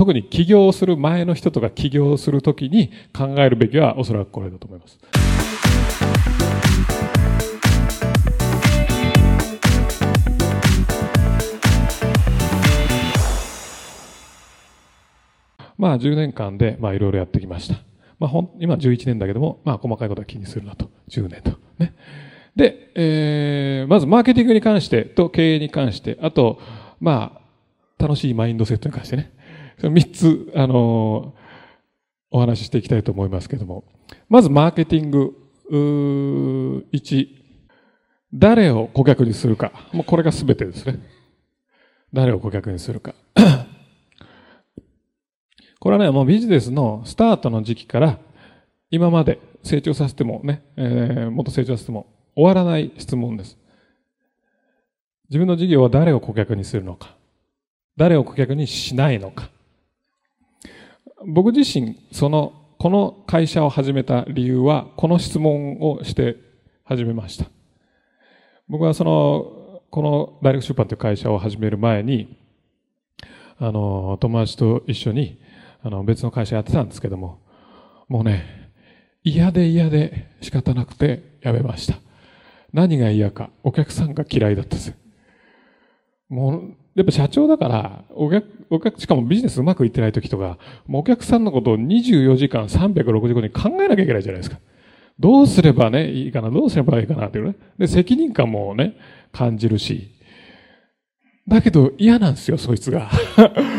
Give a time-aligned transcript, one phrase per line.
[0.00, 4.98] 特に起業する前の人とか起業するときに考えるべきはおそらくこれだと思います。
[15.76, 17.74] まあ10年間でまあいろいろやってきました。
[18.18, 20.90] まあ、ほ今11年だけども、まあ細かいことは気にするなと。
[21.10, 21.58] 10年と。
[21.78, 21.94] ね。
[22.56, 26.58] で、えー、まずマーケティングに関してと経営に関して、あと、
[27.00, 27.38] ま
[27.98, 29.38] あ、楽しいマインドセットに関してね。
[29.80, 31.34] その3つ、あの、
[32.30, 33.84] お話ししていきたいと思いますけども。
[34.28, 35.34] まずマーケティング、
[36.92, 37.28] 1、
[38.32, 39.72] 誰を顧客にするか。
[39.92, 41.00] もうこれが全てですね。
[42.12, 43.14] 誰を顧客にするか。
[45.80, 48.18] これはね、もうビジネスのスタートの時期から
[48.90, 53.56] 今まで成長させてもね、えー、もっと成長させても終わらない質問です。
[55.30, 57.16] 自分の事業は誰を顧客にするのか
[57.96, 59.50] 誰を顧客にしないのか
[61.26, 66.36] 僕自身、その、この会社を始めた理由は、この質問をして
[66.84, 67.46] 始めました。
[68.68, 72.38] 僕はその、この大学出版という会社を始める前に、
[73.58, 75.38] あの、友達と一緒に、
[75.82, 77.40] あの、別の会社やってたんですけども、
[78.08, 78.70] もうね、
[79.22, 81.98] 嫌で嫌で仕方なくて辞めました。
[82.72, 84.94] 何が嫌か、お客さんが嫌いだったんです。
[86.30, 94.58] もう、やっぱ社長だから、お客、お客、しかもビジネスうまくいってない時とか、もうお客さんのことを24時間365に考えなきゃいけないじゃないですか。
[95.18, 97.54] どうすればね、いいかな、どうすればいいかなっていうね。
[97.78, 98.96] で、責任感もね、
[99.32, 100.10] 感じるし。
[101.46, 103.10] だけど嫌なんですよ、そいつが。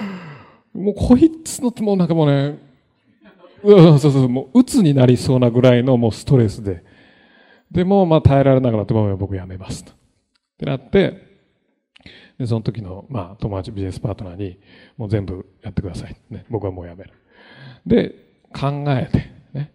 [0.74, 2.58] もうこいつの、もうなんかもうね、
[3.62, 6.82] うん、そうそう、もう鬱になりそうなぐらいのもうストレスで。
[7.70, 9.84] でも、まあ耐えられなくなって、僕やめます。
[9.84, 9.92] っ
[10.58, 11.25] てなって、
[12.38, 14.58] で、その時の、まあ友達ビジネスパートナーに、
[14.96, 16.16] もう全部やってください。
[16.30, 17.12] ね、僕はもうやめる。
[17.86, 18.14] で、
[18.52, 19.72] 考えて、ね。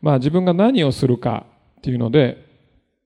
[0.00, 1.46] まあ自分が何をするか
[1.78, 2.46] っていうので、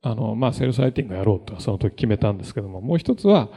[0.03, 3.49] あの、まあセルスライティングやろうとその時決めたんですけども、もう一つは、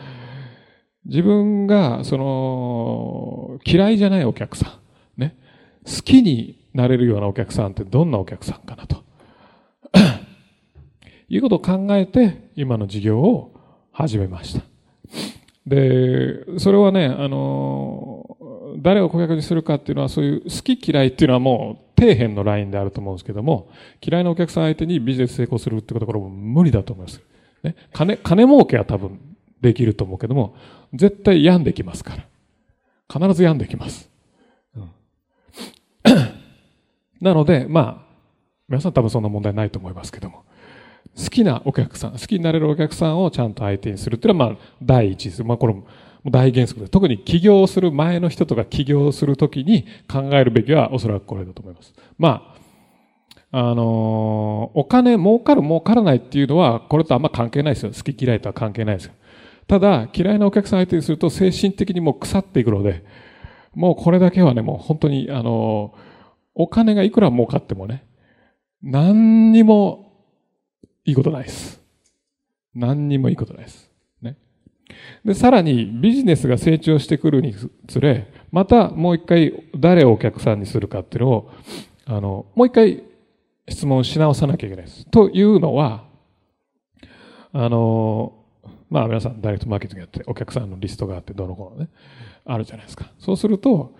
[1.06, 4.80] 自分が、その、嫌いじゃないお客さ
[5.18, 5.38] ん、ね。
[5.86, 9.04] 好きになれるようなお客さんってどんなお客さんかなと。
[11.30, 13.54] いうことを考えて、今の事業を
[13.92, 14.66] 始めました。
[15.68, 18.38] で、それはね、あの、
[18.80, 23.70] 誰を顧客にするかっていうのは、そういう好き嫌いっていうのはもう底辺のラインであると思うんですけども、
[24.02, 27.22] 嫌いなお客さん相手にビジネス成功するってことこれも無理だと思います。
[27.64, 29.20] ね、金、金儲けは多分
[29.60, 30.56] できると思うけども、
[30.94, 32.26] 絶対病んできますから。
[33.12, 34.10] 必ず病んできます。
[34.76, 34.90] うん、
[37.20, 38.08] なので、まあ、
[38.70, 40.44] 皆さん多分そんな問題ないと思いますけども、
[41.16, 45.44] 好きなお客さん、好きになれるお客さんをちゃんと相手にするっていうのは、まあ、第一です。
[45.44, 45.84] まあ、これも
[46.26, 51.94] 大原則です特に起業する前の人とか起業するときに考えるべきはおそらくこれだと思います。
[52.18, 52.54] ま
[53.52, 57.92] あ、あの、お金儲かる儲からないっていうのは、これとあんま関係ないですよ。
[57.92, 59.14] 好き嫌いとは関係ないですよ。
[59.68, 63.04] ただ、嫌いなお客さん相手にすると精神的にもう腐っていくので、
[63.74, 65.94] もうこれだけはね、もう本当に、あの、
[66.56, 68.04] お金がいくら儲かってもね、
[68.82, 70.07] 何にも
[71.08, 71.82] いいことないです。
[72.76, 73.90] 何にもいいことないです。
[74.22, 74.36] ね。
[75.24, 77.56] で、さらにビジネスが成長してくるに
[77.88, 81.52] つれ、またもう一回誰をお客さんにするかっていうのを、
[82.06, 83.04] あの、もう一回
[83.70, 85.06] 質問し直さなきゃいけないです。
[85.06, 86.04] というのは、
[87.54, 88.34] あの、
[88.90, 91.90] まあ皆さんダイレクトマーケティングやってお客さんのリストがあってどのこのね、
[92.44, 93.10] あるじゃないですか。
[93.18, 93.96] そうすると、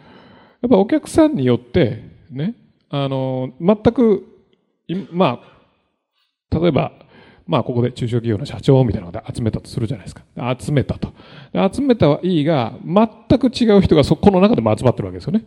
[0.62, 2.56] やっぱお客さんによってね、
[2.90, 4.26] あの、全く、
[5.12, 5.57] まあ、
[6.52, 6.92] 例えば、
[7.46, 10.24] まあここで中小企業の社長みたいなので集めたとするじゃないですか。
[10.60, 11.14] 集めたと。
[11.74, 15.46] 集めたはいいが、全く違う人がそこの中でも集まってるわけですよね。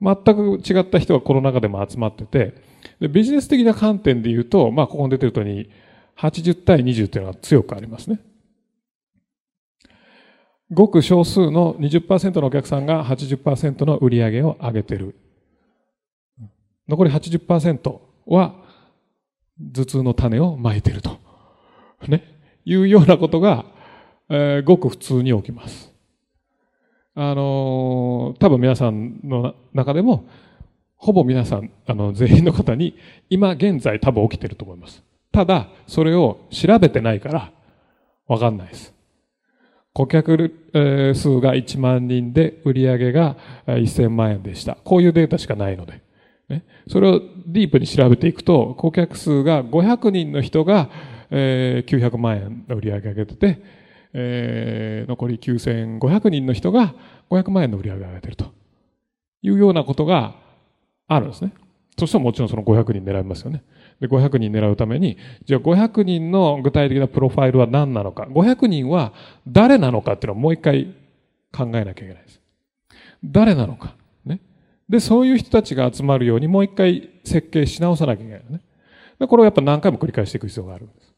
[0.00, 2.54] 全く違った人がこの中でも集まってて、
[3.00, 5.70] でビジネス的な観点で言うと、まあここに出てるとおり、
[6.16, 8.20] 80対20というのが強くありますね。
[10.70, 15.16] ごく少数の20%のお客さんが80%の売り上げを上げてる。
[16.88, 18.67] 残り80%は
[19.72, 21.18] 頭痛の種をまいてると。
[22.06, 22.24] ね。
[22.64, 23.64] いうようなことが、
[24.28, 25.92] えー、ごく普通に起きます。
[27.14, 30.28] あのー、多分皆さんの中でも、
[30.96, 32.96] ほぼ皆さん、あの、全員の方に、
[33.30, 35.02] 今現在多分起きてると思います。
[35.32, 37.52] ただ、それを調べてないから、
[38.26, 38.94] わかんないです。
[39.94, 40.54] 顧客
[41.14, 44.76] 数が1万人で売り上げが1000万円でした。
[44.84, 46.02] こういうデータしかないので。
[46.48, 50.90] ね、それをディープに調べていくと、顧客数が500人の人が、
[51.30, 53.62] えー、900万円の売り上げ上げてて、
[54.14, 56.94] えー、残り9500人の人が
[57.30, 58.52] 500万円の売り上げ上げてると
[59.42, 60.36] いうようなことが
[61.06, 61.52] あるんですね。
[61.98, 63.64] そしたらもちろんその500人狙いますよね。
[64.00, 69.12] で、500人狙うために、じゃあ500人の具体的なプロファイルは何なのか、500人は
[69.46, 70.94] 誰なのかっていうのをもう一回
[71.52, 72.40] 考えなきゃいけないです。
[73.24, 73.96] 誰なのか。
[74.88, 78.60] で、そういう人たちが集まるようにもう一回設計し直さなきゃいけないよね。
[79.18, 81.14] で、これをやっぱ何回も繰り返していく必要があるんです。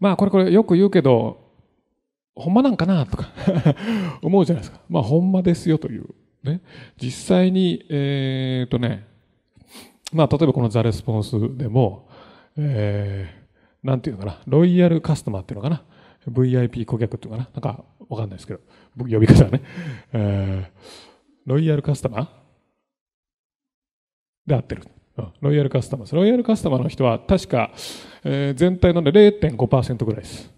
[0.00, 1.48] まあ、これこれよく言うけど、
[2.34, 3.32] ほんまなんかなとか
[4.22, 4.80] 思うじゃないですか。
[4.88, 6.06] まあ、ほんまですよという
[6.44, 6.60] ね、
[7.00, 9.06] 実際に、えっ、とね、
[10.12, 12.08] まあ、例えばこのザレスポンスでも、
[12.56, 15.82] えー、なんていうのかな、ロイヤルカスタマーっていうのかな、
[16.28, 18.60] VIP 顧客っていうのかな、なんかわかんないですけど、
[18.98, 19.62] 僕呼び方ね、
[20.12, 20.80] えー、
[21.46, 22.26] ロイヤルカスタマー？
[24.46, 24.82] で合ってる。
[25.40, 26.16] ロイヤルカスタマー。
[26.16, 27.70] ロイヤルカスタマーの人は確か、
[28.24, 30.52] えー、全体の0.5%ぐらいです。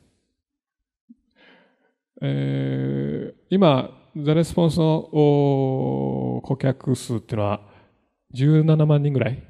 [2.22, 5.08] えー、今、ザレスポンスの
[6.42, 7.60] 顧客数っていうのは
[8.34, 9.42] 17万人ぐらい？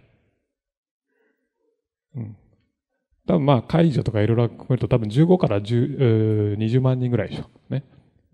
[2.16, 2.36] うん。
[3.26, 7.72] 多分まあ解除とかいろいろ含めると多分15から10、20万人ぐらいでしょう。
[7.74, 7.84] ね。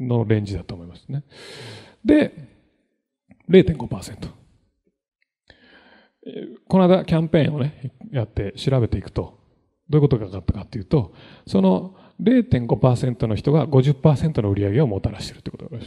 [0.01, 1.25] のレンジだと思いますね。
[2.05, 2.33] で、
[3.49, 4.29] 0.5%。
[6.67, 9.39] この間キャンペーンをね、やって調べていくと、
[9.89, 11.15] どういうことが分かったかっていうと、
[11.47, 15.87] その0.5%の人が50%の売り上げをもたらしているってことがある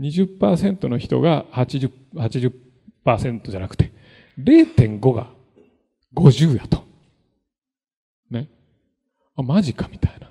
[0.00, 1.90] 20%の人が 80%,
[3.04, 3.92] 80じゃなくて、
[4.38, 5.30] 0.5が
[6.14, 6.84] 50やと。
[8.30, 8.48] ね。
[9.36, 10.29] あ、マジかみたいな。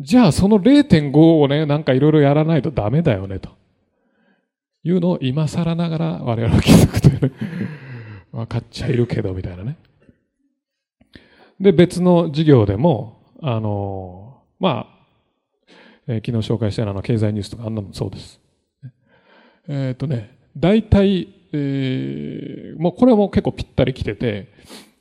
[0.00, 3.50] じゃあその0.5をね、なんかいろいろやらないとダメだよね、と
[4.84, 7.32] いうのを今更ながら我々は気づくというね。
[8.32, 9.76] 分かっちゃいるけど、みたいなね。
[11.58, 14.96] で、別の授業でも、あの、まあ、
[16.06, 18.40] えー、昨日紹介したような経済ニュースとかあんなのもそうです。
[19.68, 24.48] えっ、ー、とね、大体、えー、もうこれも結構ぴったり来てて、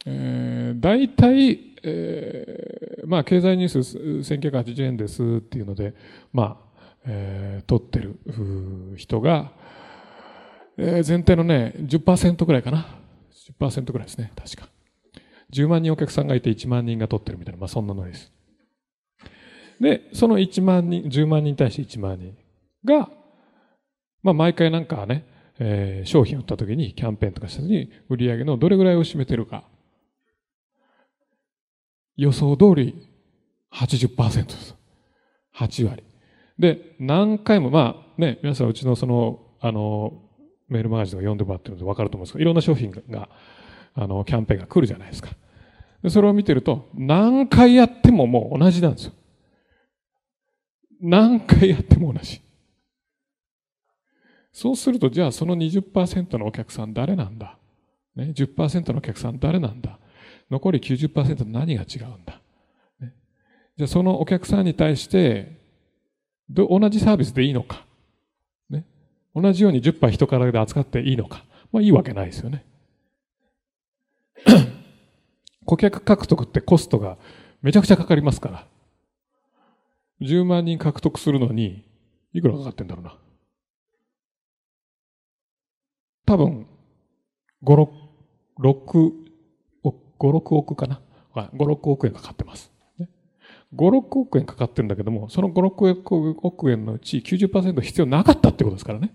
[0.05, 3.97] えー、大体、えー、まあ経済ニュース
[4.33, 5.93] 1980円ですっていうので、
[6.33, 8.19] まあ、えー、取ってる
[8.97, 9.51] 人が、
[10.77, 12.87] えー、全体のね、10%ぐらいかな。
[13.59, 14.67] 10%ぐらいですね、確か。
[15.53, 18.31] 10万人お客さんがいて1万人が取ってるみたいな、まあそんなのです。
[19.79, 22.35] で、その1万人、10万人に対して1万人
[22.83, 23.09] が、
[24.23, 25.25] まあ、毎回なんかね、
[25.59, 29.63] えー、商品を売った時にキャンペーンとかした時に売り上げのどれぐらいを占めてるか。
[32.17, 33.07] 予想通り
[33.73, 34.75] 80%です。
[35.55, 36.03] 8割。
[36.57, 40.21] で、何回も、まあね、皆さんうちのその、あの、
[40.67, 43.29] メールマガジンを読んでもらってるので分かると思うんですけど、いろんな商品が、
[43.93, 45.29] あの、キャンペーンが来るじゃないですか。
[46.01, 49.13] でそれを見てると、何回やってももう同じなんですよ。
[51.01, 52.41] 何回やっても同じ。
[54.53, 57.57] そうすると、じゃあその20%のお客さん誰なんだ、
[58.15, 59.99] ね、?10% のお客さん誰なんだ？
[60.49, 62.41] 残り90%何が違うんだ、
[62.99, 63.13] ね、
[63.77, 65.59] じゃあそのお客さんに対して、
[66.49, 67.85] 同じサービスでいいのか、
[68.69, 68.85] ね、
[69.35, 72.63] 同じように10杯人からで扱っていいのか、まあいいわけないですよね。
[75.65, 77.17] 顧客獲得ってコストが
[77.61, 78.67] めちゃくちゃかかりますから。
[80.21, 81.83] 10万人獲得するのに、
[82.31, 83.17] いくらかかってんだろうな？
[86.25, 86.67] 多分、
[87.63, 87.89] 5、
[88.59, 89.24] 6、
[90.19, 91.01] 5、6億かな。
[91.33, 92.71] 5、6億円かかってます。
[93.73, 99.13] 5、6億円かかってるんだけども、その5、6億円のうち90%必要なかったってことですからね。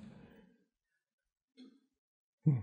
[2.46, 2.62] うん、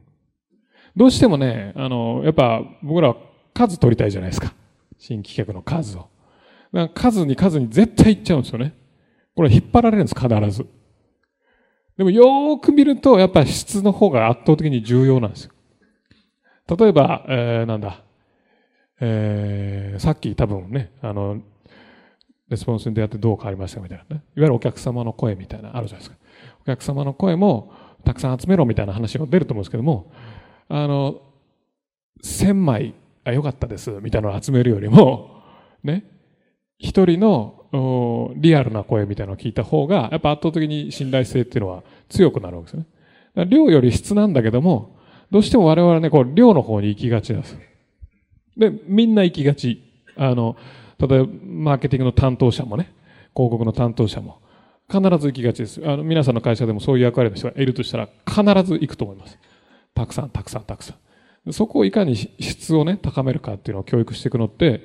[0.95, 3.17] どうしてもね、あの、やっぱ僕らは
[3.53, 4.53] 数取りたいじゃないですか。
[4.99, 6.09] 新規客の数を。
[6.93, 8.73] 数に数に絶対行っちゃうんですよね。
[9.35, 10.67] これ引っ張られるんです、必ず。
[11.97, 15.51] でもよーく見ると、やっぱ質の方が圧倒的に重要なんですよ。
[16.77, 18.03] 例えば、えー、なんだ、
[18.99, 21.41] えー、さっき多分ね、あの、
[22.49, 24.23] レスポンスに出会ってどう変わりましたみたいなね。
[24.35, 26.17] いわゆるお客様の声みたいなあるじゃないですか。
[26.61, 27.71] お客様の声も
[28.05, 30.11] たくさん集めろみたいな話が出ると思うんですけども、
[30.69, 31.21] あの、
[32.21, 35.41] 千枚、あ、よかったです、みたいなのを集めるよりも、
[35.83, 36.05] ね、
[36.79, 42.83] 一人のリアルな声みたいなのを聞いた方が、やっぱ圧倒的に信頼性っていうのは強くなるわけで
[43.35, 43.45] すね。
[43.45, 44.97] 量より質なんだけども、
[45.29, 47.57] どうしても我々ね、こう、量の方に行きがちなんです。
[48.57, 49.83] で、みんな行きがち。
[50.15, 50.57] あの、
[50.99, 52.91] 例えば、マーケティングの担当者もね、
[53.35, 54.39] 広告の担当者も、
[54.89, 55.81] 必ず行きがちです。
[55.85, 59.37] あの、皆さんの会社でもそういう役割の人がいるとしたら、必ず行くと思います。
[59.93, 60.93] たくさん、たくさん、たくさ
[61.45, 61.53] ん。
[61.53, 64.83] そこをいかに質をね、高めるかっていうのを教育していくのって、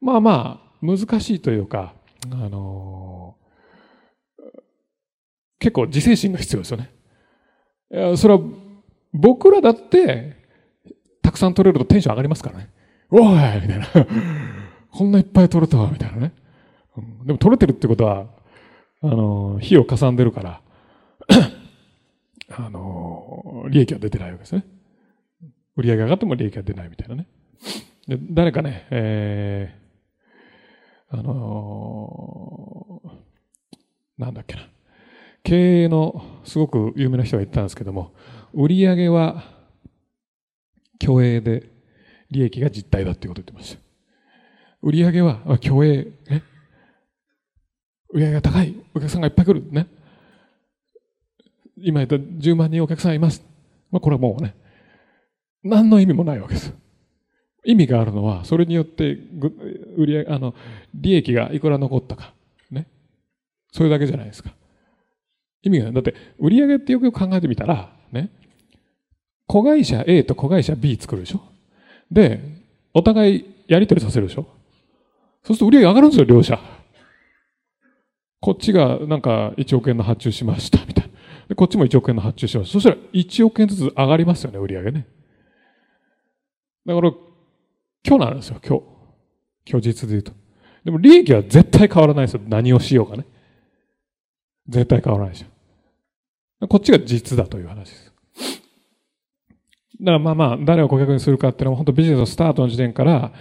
[0.00, 1.94] まあまあ、難しいというか、
[2.30, 4.60] あのー、
[5.60, 6.90] 結構自制心が必要ですよね。
[7.92, 8.40] いやそれは
[9.12, 10.41] 僕らだって、
[11.22, 12.70] たくさん取れるとテンション上がりますからね。
[13.10, 13.86] おいみたいな。
[14.90, 16.32] こんないっぱい取れたわ、みたいなね。
[17.24, 18.26] でも取れてるってことは、
[19.02, 20.60] あの、火をかさんでるから、
[22.56, 24.64] あの、利益は出てないわけですね。
[25.76, 27.26] 売り上げ上がっても利益が出ないみたいなね。
[28.06, 34.68] で誰かね、えー、あのー、なんだっけな。
[35.44, 38.12] 経営のすごく有名な人が言ったんですけども、
[38.52, 39.44] 売り上げは
[41.02, 41.68] 虚栄で
[42.30, 43.82] 利益が実体だっていうことを言ってました。
[44.82, 46.42] 売上は虚栄、ね。
[48.12, 48.74] 売上が高い。
[48.94, 49.64] お客さんがいっぱい来る。
[49.70, 49.86] ね。
[51.76, 53.42] 今言った10万人お客さんいます。
[53.90, 54.54] まあ、これはもうね、
[55.64, 56.74] 何の意味もないわけです。
[57.64, 59.18] 意味があるのは、それによって、
[59.96, 60.54] 売り上げ、あの、
[60.94, 62.34] 利益がいくら残ったか。
[62.70, 62.88] ね。
[63.72, 64.52] それだけじゃないですか。
[65.62, 65.94] 意味がない。
[65.94, 67.94] だって、売り上げってよくよく考えてみたら、
[69.46, 71.42] 子会社 A と子会社 B 作るでしょ？
[72.10, 72.40] で、
[72.94, 74.46] お互いやり取りさせるでしょ？
[75.44, 76.58] そうすると売り上げ上がるんですよ、両者。
[78.40, 81.12] こっちがなんか1億円の発注しました、みたいな。
[81.48, 82.72] で、こっちも1億円の発注しました。
[82.72, 85.06] そしたら1億円ずつ上がりますよね、売り上げね。
[86.86, 87.12] だから、
[88.04, 88.84] 今日なんですよ、今日。
[89.64, 90.32] 今日実で言うと。
[90.84, 92.40] でも利益は絶対変わらないですよ。
[92.48, 93.24] 何をしようかね。
[94.68, 96.66] 絶対変わらないでしょ。
[96.66, 98.11] こっちが実だという話です。
[100.02, 103.32] だからまあまあ、誰を顧客にするかっていうのは本当ビジネスのスタートの時点から、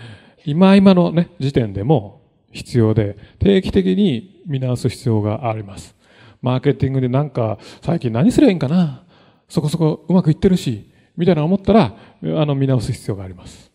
[0.46, 5.96] 今今のね、時点でも必要で、定期的に見直す必要があります。
[6.42, 9.04] マーケティングでなんか、最近何すればいいんかな
[9.50, 13.72] そこそこうまくいってるし、みたいな思ったら、あの、見直す必要があります。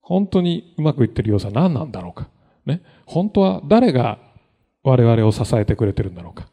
[0.00, 2.28] 本当にうまくいってる要素は何なんだろうか。
[2.66, 2.82] ね。
[3.06, 4.18] 本当は誰が
[4.82, 6.48] 我々を支えてくれてるんだろうか。